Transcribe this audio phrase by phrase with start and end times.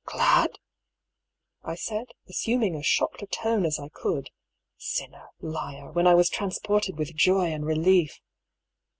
[0.12, 0.58] "Olad f"
[1.72, 4.30] I said, assuming as shocked a tone as I could—
[4.76, 8.20] (sinner— liar— when I was transported with joy and relief